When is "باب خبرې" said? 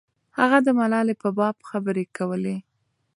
1.37-2.05